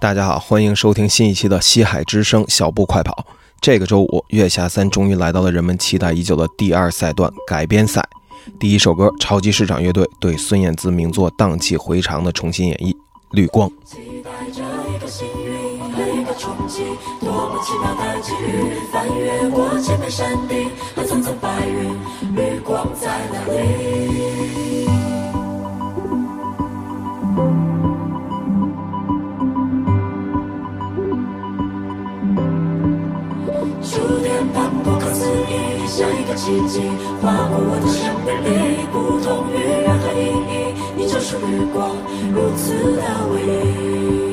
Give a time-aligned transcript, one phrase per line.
[0.00, 3.26] 大家好，欢迎收听新一期的《西海之声》小步快跑。
[3.60, 8.02] 这个周五，月下三终于来到了人们期待已久的第二赛段改编赛。
[8.58, 12.92] 第一首歌，超级市场乐队对孙燕姿名作《荡气回肠》的重新演绎，
[13.32, 13.68] 《绿光》。
[13.84, 16.82] 期待着一个幸运一个冲击，
[17.20, 18.80] 多么奇妙的际遇！
[18.90, 21.94] 翻越过千片山顶和层层白云，
[22.34, 24.59] 绿光在哪里？
[35.30, 36.80] 思议，像一个奇迹，
[37.22, 41.90] 划过我的生命里，不同于任何意义，你就是绿光，
[42.34, 43.34] 如此的唯
[44.26, 44.29] 一。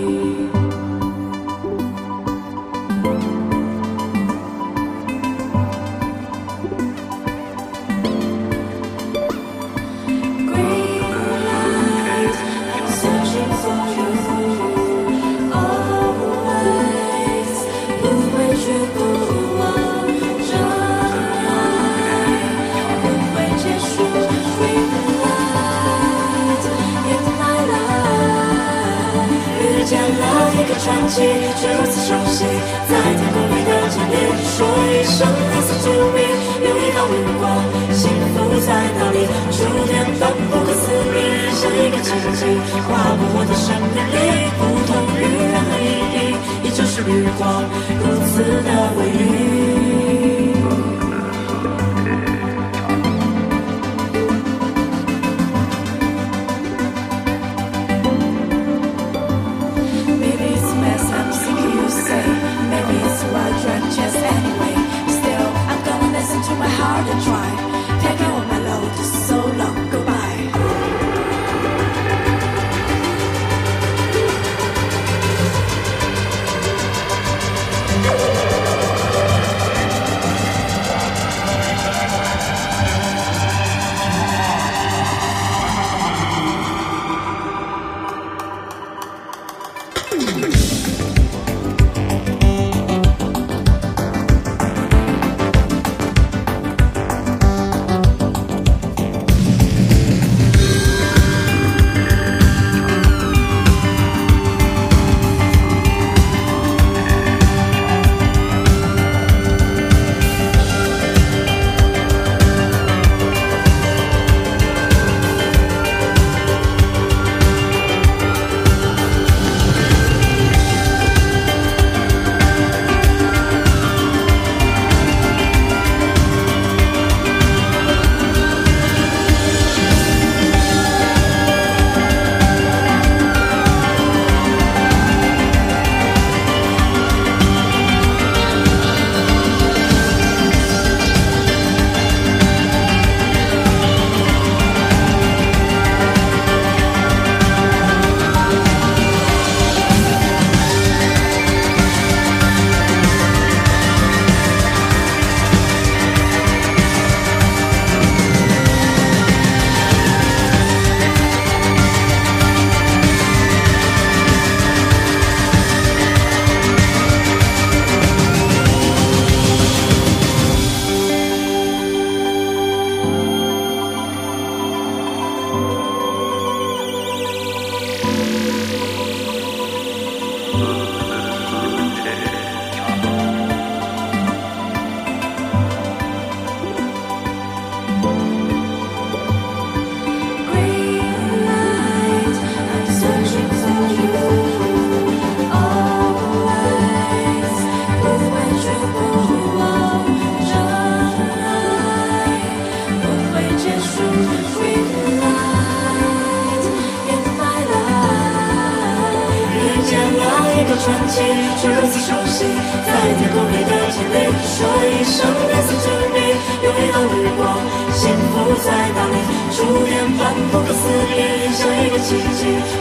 [222.07, 222.23] 奇迹，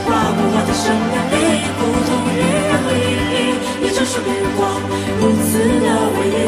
[0.06, 1.34] 划过我的生命里，
[1.75, 4.62] 不同于任何意义，你就是绿光，
[5.19, 6.38] 如此的唯一。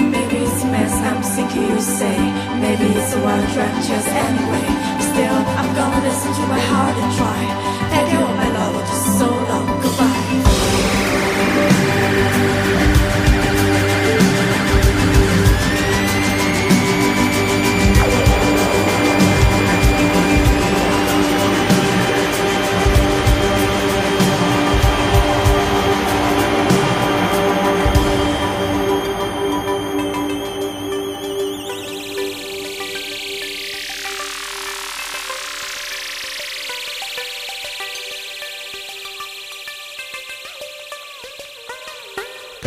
[0.00, 2.16] Maybe it's a mess, I'm sick of you say.
[2.62, 4.64] Maybe it's a wild drug, just anyway.
[5.00, 7.44] Still, I'm gonna listen to my heart and try.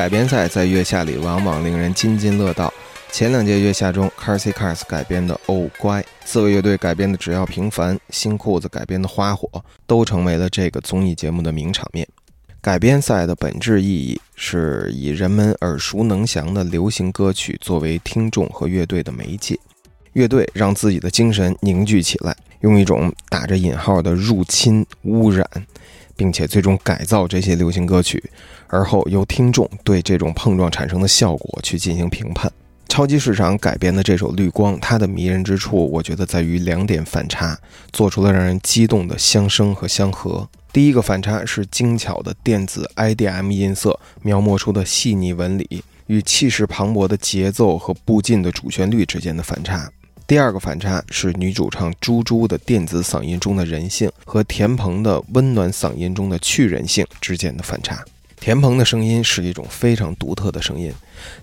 [0.03, 2.73] 改编赛在月下里往往令人津津乐道。
[3.09, 9.47] 前两届月下中 c a r s y Cars 改编的《哦乖》，四位乐队改编的《只要平凡》，新裤子改编的《花火》，
[9.87, 12.05] 都成为了这个综艺节目的名场面。
[12.59, 19.57] 改编赛的本质意义是以人们耳熟能详的流行歌曲作为听众和乐队的媒介，
[20.11, 25.47] 乐队让自己的精神凝聚起来，用一种打着引号的入侵、污染，
[26.15, 28.23] 并且最终改造这些流行歌曲，
[28.67, 32.51] 而后由听众对这种碰撞产生的效果去进行评判。
[32.89, 37.57] 超级市场改编的这首《绿光》，它的迷人之处，我觉得在于两点反差，
[37.91, 40.47] 做出了让人激动的相生和相合。
[40.71, 49.89] 第一个反差是精巧的电子 IDM 音色描摹出的细腻纹理，与气势磅礴的节奏和步进的主旋律之间的反差。
[50.33, 58.03] 第二个反差是女主唱猪猪的电子嗓音中的人性和田鹏的温暖嗓音中的去人性之间的反差。
[58.39, 60.91] 田鹏的声音是一种非常独特的声音，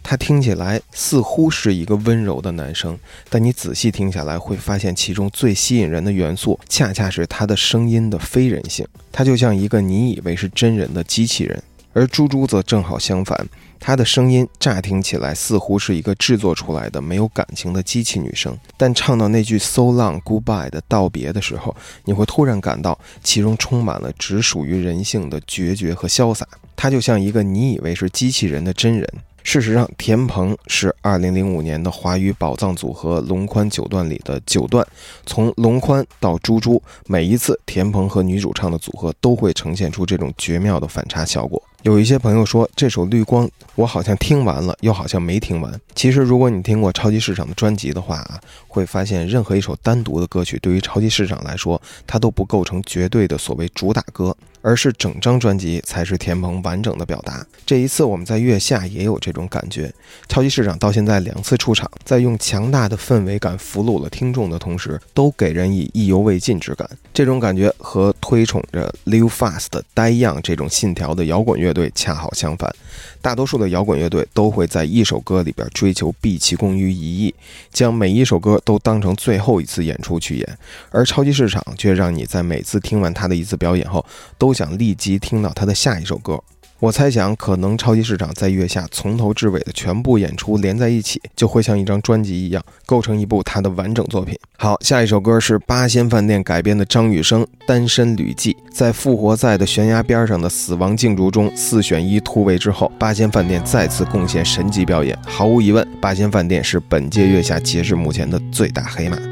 [0.03, 2.99] 他听起来似乎是一个温柔的男生，
[3.29, 8.85] 但你仔细听下来会发现，其中最吸引人的元素恰恰是他的声音的非人性。
[9.13, 13.49] 他就像一个你以为是真人的机器人，而猪猪则正好相反，
[13.79, 26.47] 她的声音乍听起来似乎是一个制作出来的没有感情的机器女声，但唱到那句 “so long goodbye” 的道别的时候，你会突然感到其中充满了只属于人性的决绝和潇洒。
[26.77, 29.07] 她就像一个你以为是机器人的真人。
[29.43, 34.87] 事实上，田鹏是2005年的华语宝藏组合龙宽九段里的九段。
[35.27, 41.61] 从龙宽到猪猪，每一次田鹏和女主唱的组合都会呈现出这种绝妙的反差效果。
[41.83, 45.81] 有一些朋友说，这首《绿光》我好像听完了，又好像没听完。
[45.95, 48.39] 其实，如果你听过超级市场的专辑的话啊，
[48.69, 54.37] 会发现任何一首单独的歌曲，对于超级市场来说，它都不构成绝对的所谓主打歌。
[54.63, 57.45] 而是整张专辑才是田鹏完整的表达。
[57.65, 59.93] 这一次我们在月下也有这种感觉。
[60.29, 66.89] 超级市长到现在两次出场，在用强大的氛围感俘虏了听众的同时，都给人以意犹未尽之感。
[67.13, 72.75] 这种感觉和推崇着 Live Fast、Die Young 这种信条的摇滚乐队恰好相反。
[73.21, 77.35] 大多数的摇滚乐队都会在一首歌里边追求毕其功于一役，
[77.73, 80.59] 将每一首歌都当成最后一次演出去演。
[80.91, 84.05] 而超级市场却让你在每次听完他的一次表演后，
[84.39, 86.43] 都想立即听到他的下一首歌。
[86.81, 94.35] 我猜想，可能超级市场在月下从头至尾的全部演出连在一起，就会像一张专辑一样，构成一部他的完整作品。
[94.57, 98.55] 好，下一首歌是八仙饭店改编的张雨生《单身旅记》。
[98.73, 105.19] 在复活赛的悬崖边上的死亡竞逐中四选一突围之后，八仙饭店再次贡献神级表演。
[105.27, 109.30] 毫无疑问，八仙饭店是本届月下截至目前的最大黑马。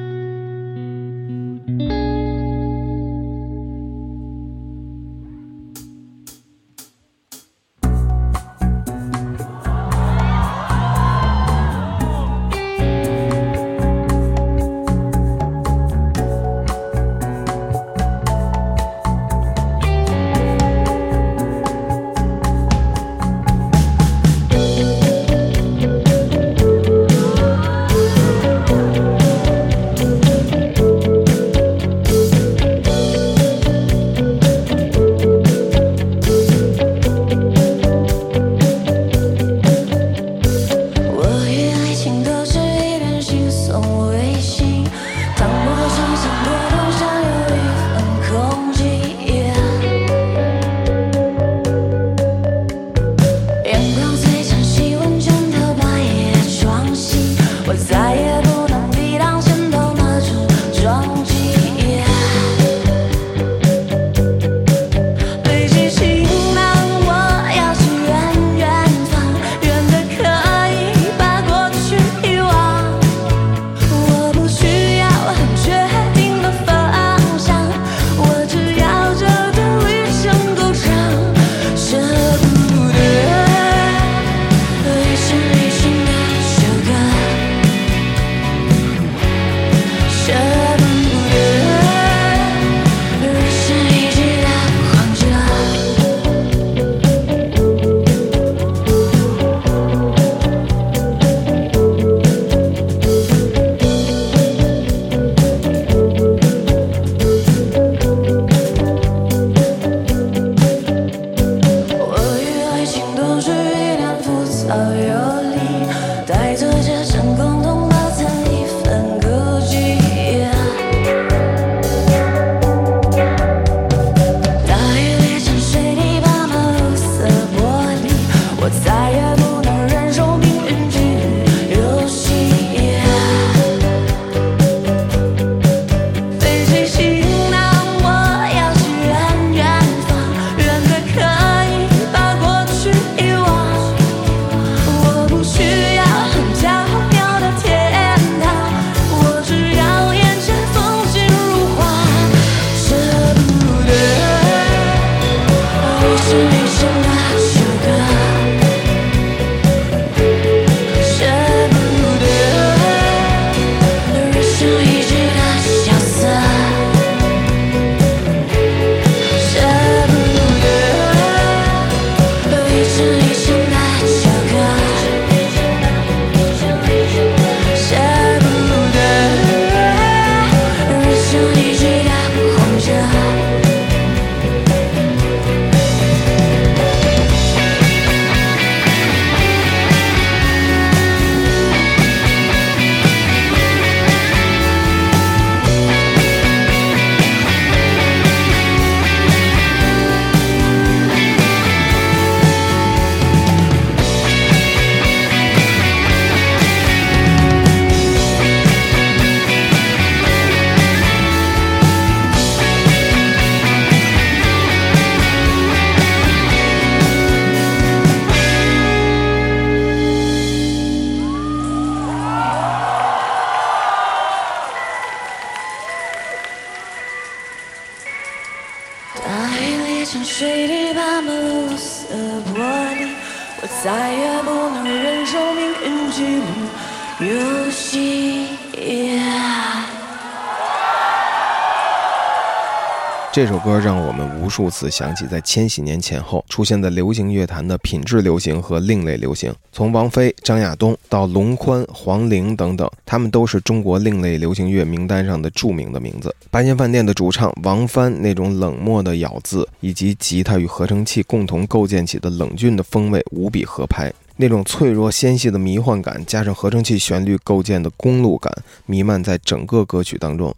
[243.39, 249.55] 这首歌让我们无数次想起在千禧年前后出现在流行乐坛的品质流行和另类流行。
[249.71, 256.35] 从王菲、张亚东到龙宽、黄龄等等，他们都是中国另类流行乐名单上的著名的名字。
[256.51, 264.13] 八仙饭店的主唱王帆那种冷漠的咬字，以及吉他与合成器共同构建起的冷峻的风味，无比合拍。
[264.39, 268.53] 那种脆弱纤细的迷幻感，加上合成器旋律构建的公路感，
[268.87, 270.53] 弥漫在整个歌曲当中。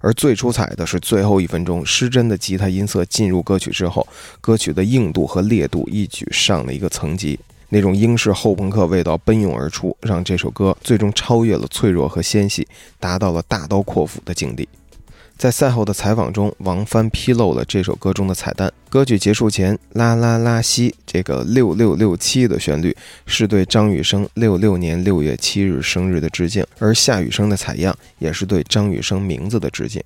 [0.00, 4.06] 而最出彩的是最后一分钟，失真的吉他音色进入歌曲之后，
[4.40, 7.38] 歌曲的硬度和烈度一举上了一个层级。
[7.68, 12.66] 那种英式后朋克味道奔涌而出，让这首歌最终超越了脆弱和纤细，
[13.00, 14.68] 达到了大刀阔斧的境地。
[15.36, 18.72] 在赛后的采访中，王帆披露了这首歌中的彩蛋。
[18.88, 30.02] 歌曲结束前，啦啦啦西这个六六六七的旋律是对张雨生六六年六月七日生日的致敬，而夏雨生的采样也是对张雨生名字的致敬。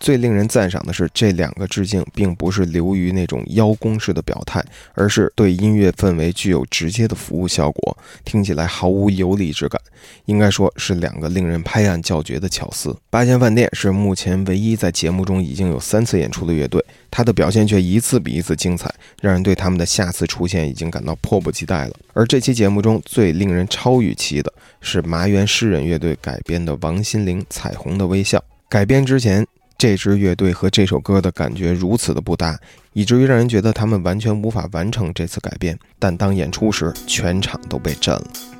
[0.00, 9.80] 最令人赞赏的是，这两个致敬并不是流于那种邀功式的表态，而是对音乐氛围具有直接的服务效果，听起来毫无游离之感。
[10.26, 12.94] 应该说是两个令人拍案叫绝的巧思。
[13.08, 21.96] 八仙饭店是目前唯一在节目中已经有三次演出的乐队，他的表现却一次比一次精彩，让人对他们的下次出现已经感到迫不及待了。
[22.12, 28.38] 而这期节目中最令人超预期的是麻原诗人乐队改编的王心凌《彩虹的微笑》。
[28.68, 32.58] 改编之前，这支乐队和这首歌的感觉如此的不搭，
[32.92, 35.78] 以至于让人觉得他们完全无法完成这次改变。
[35.98, 38.53] 但当演出时，全场都被震了。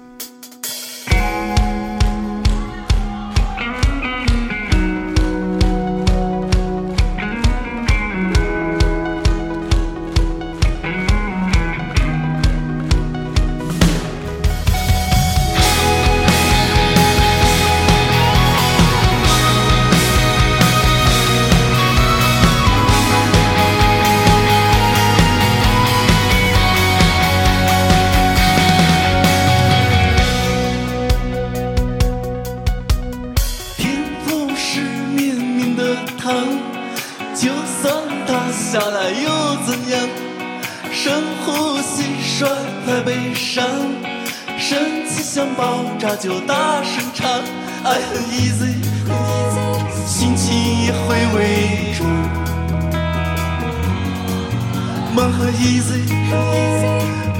[55.74, 56.06] easy，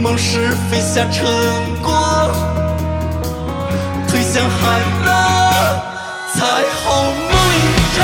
[0.01, 1.25] 梦是飞向成
[1.83, 1.93] 果，
[4.09, 5.09] 推向海浪。
[6.35, 6.41] 彩
[6.83, 6.85] 虹
[7.31, 7.63] 梦一
[7.97, 8.03] 场，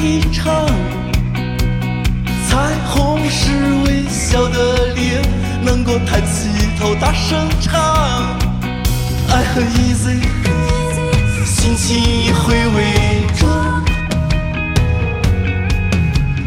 [0.00, 0.66] 一场。
[2.48, 2.56] 彩
[2.88, 3.50] 虹是
[3.84, 5.22] 微笑的脸，
[5.62, 7.78] 能够抬起头大声唱。
[9.28, 10.22] 爱很 easy，
[11.44, 13.84] 心情也会伪装。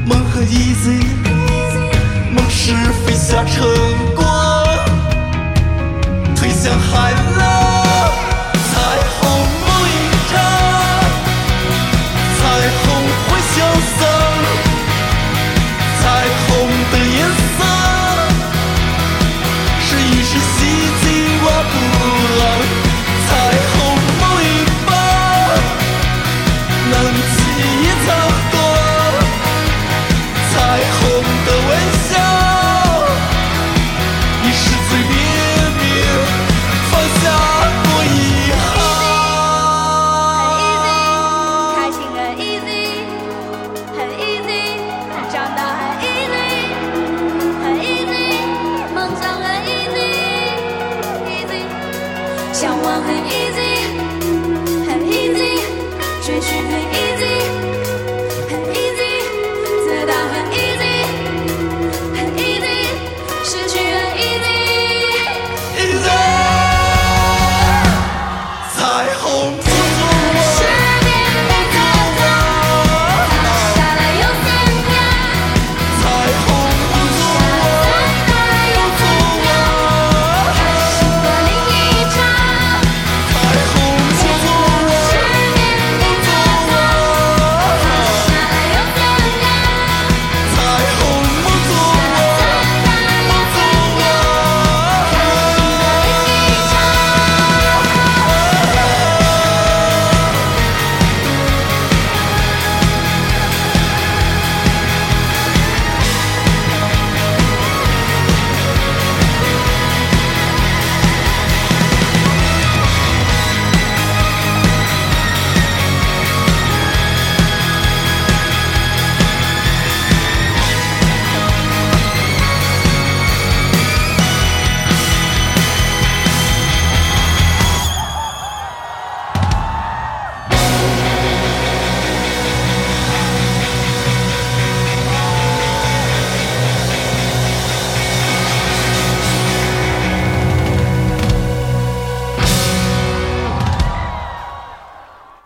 [0.05, 1.05] 梦很 easy，
[2.31, 2.73] 梦是
[3.05, 3.63] 飞向晨
[4.15, 4.25] 光，
[6.35, 7.72] 推向海浪。
[21.42, 22.71] 冀挖不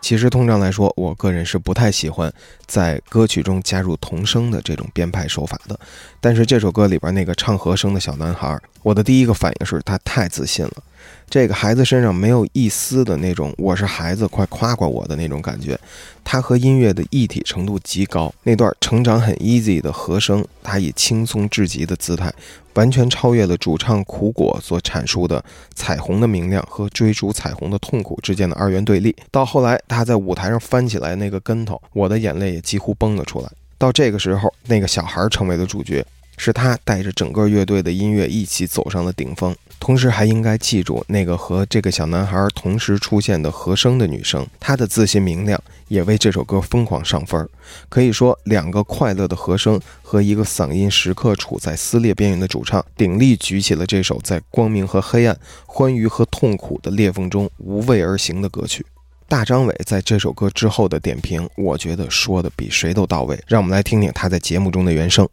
[0.08, 2.32] 其实通常来说，我个人是不太喜欢
[2.64, 5.78] 在歌曲中加入童声的这种编排手法的。
[6.18, 10.72] 但是这首歌里边那个唱和声的小男孩，我的第一个反应是他太自信了。
[11.30, 15.78] 这个孩子身上没有一丝的那种“我是孩子，快夸夸我”的那种感觉，
[16.24, 18.32] 他和音乐的一体程度极高。
[18.44, 22.32] 那段成长很 easy 的和声，他以轻松至极的姿态，
[22.72, 29.14] 完全超越了主唱苦果所阐述的彩虹的明亮和追逐彩虹的痛苦之间的二元对立。
[29.30, 33.48] 到后来，他在舞台上翻起来那个跟头，我的眼泪也几乎崩了出来。
[33.76, 36.04] 到这个时候，那个小孩成为了主角，
[36.38, 39.54] 是他带着整个乐队的音乐一起走上了顶峰。
[39.80, 47.48] 同时还应该记住那个和这个小男孩同时出现的和声的女生，她的自信明亮也为这首歌疯狂上分。
[47.88, 58.84] 可以说，两个快乐的和声和一个嗓音时刻处在撕裂边缘的主唱，鼎力举起了这首在光明和黑暗、欢愉和痛苦的裂缝中无畏而行的歌曲。
[59.28, 63.38] 大张伟在这首歌之后的点评，我觉得说的比谁都到位。
[63.46, 65.28] 让我们来听听他在节目中的原声。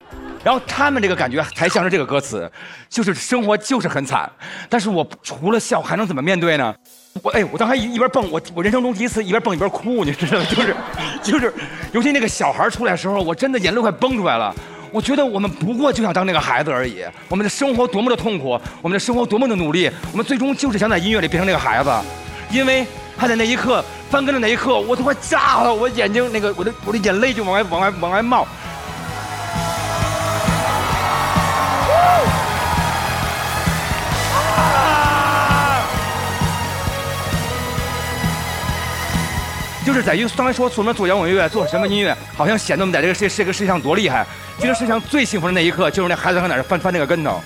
[0.45, 2.47] 然后他们这个感觉才像是这个歌词，
[2.87, 4.31] 就是生活就是很惨，
[4.69, 6.75] 但是我除了笑还能怎么面对呢？
[7.23, 10.45] 我哎，我当时一一边蹦，我我人生中第一次一边蹦一边哭，你知道吗？
[10.53, 10.75] 就是
[11.23, 11.51] 就是，
[11.93, 14.53] 尤其那个小孩出来的时候，我真的眼泪快崩出来了。
[14.91, 18.49] 我觉得我们不过就想当那个孩子而已，我们的生活多么的痛苦，
[18.83, 21.89] 我们的生活多么的努力，我们最终就是想在音乐里变成那个孩子，
[22.51, 22.85] 因为
[23.17, 28.47] 他在那一刻翻跟的那一刻，我都快炸了，我眼睛那个我的我的眼泪就往外往外往外冒。
[39.85, 44.25] 就是在于刚才说什么做摇滚乐，做什么音乐，好像显得我们在这个世这个世界上多厉害。
[44.59, 47.39] 其实世界上最幸福的那一刻，就是那孩子在哪儿翻翻那个跟头，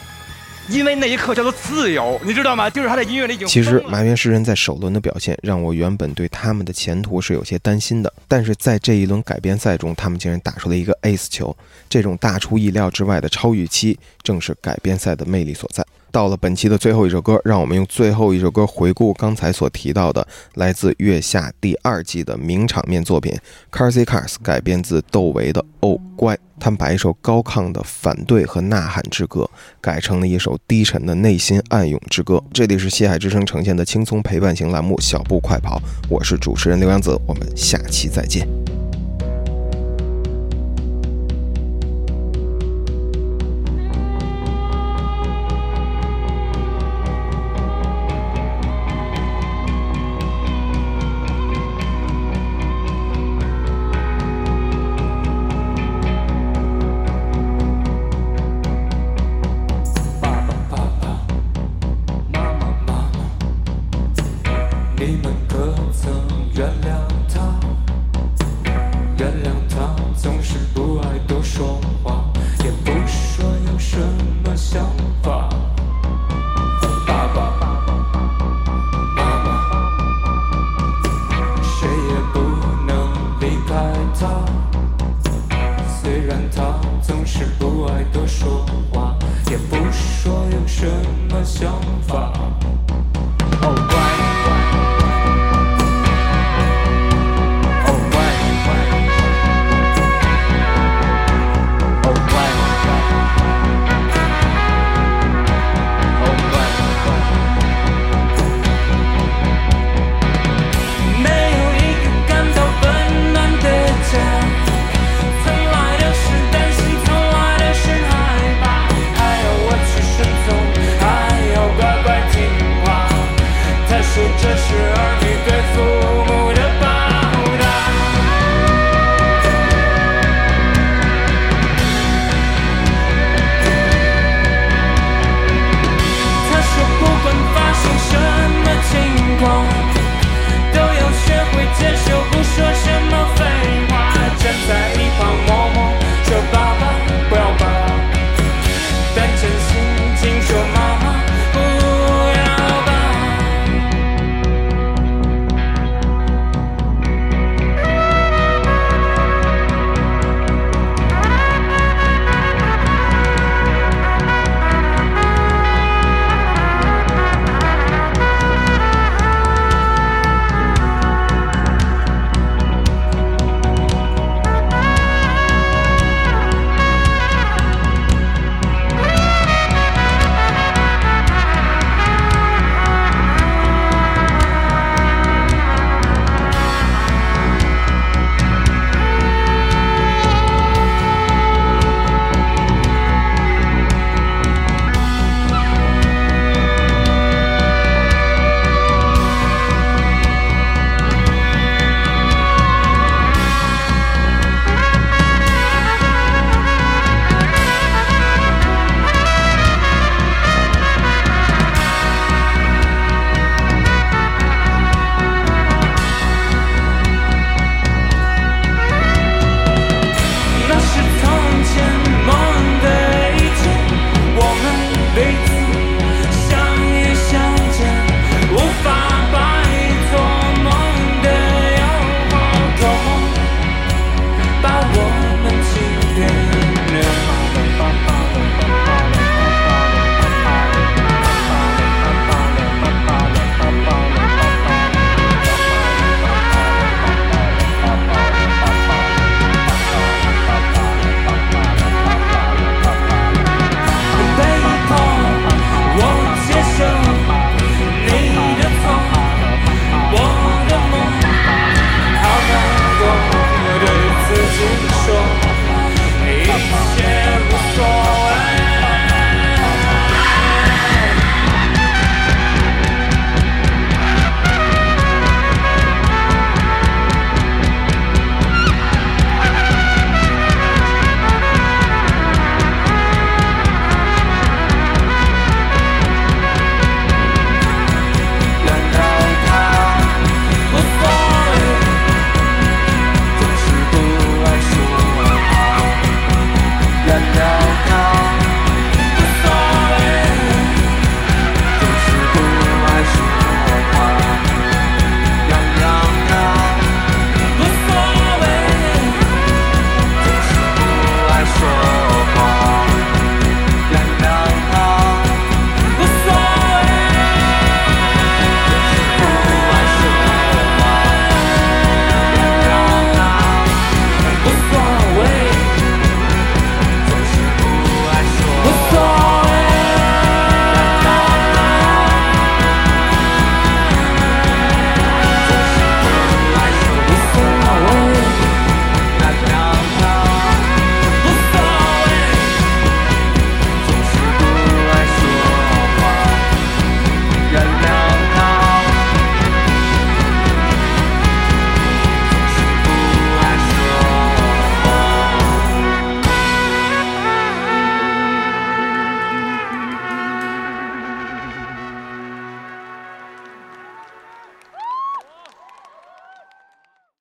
[0.70, 2.70] 因为那一刻叫做自由，你知道吗？
[2.70, 8.14] 就是他在音乐里已经其实疯了麻原诗人在首轮的表现，让我原本对他们的前途是有些担心的。
[8.30, 11.54] 但是在这一轮改编赛中，他们竟然打出了一个 ace 球，
[11.90, 15.86] 这种大出意料之外的超预期，正是改编赛的魅力所在。
[16.12, 23.38] 到了本期的最后一首歌，让我们用最后一首歌回顾刚才所提到的来自《月下》第二季的名场面作品
[23.72, 26.36] Cars y Cars 改编自窦唯的《哦乖》。
[26.62, 32.44] 他们把一首高亢的反对和呐喊之歌改成了一首低沉的内心暗涌之歌。
[32.52, 35.78] 这里是西海之声呈现的轻松陪伴型栏目《小步快跑》，
[36.10, 38.79] 我是主持人刘洋子，我们下期再见。